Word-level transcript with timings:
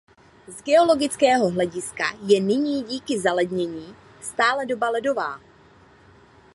Z 0.47 0.63
geologického 0.63 1.49
hlediska 1.49 2.03
je 2.21 2.39
nyní 2.39 2.83
díky 2.83 3.19
zalednění 3.19 3.95
stále 4.21 4.65
doba 4.65 4.89
ledová. 4.89 5.39